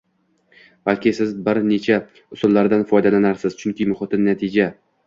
[0.89, 2.01] Balki siz bir necha
[2.39, 4.73] usullardan foydalanarsiz, chunki muhimi– natija.